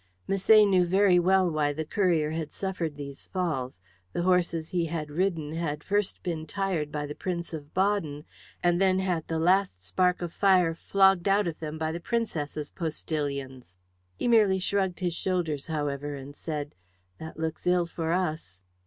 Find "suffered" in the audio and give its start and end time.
2.51-2.95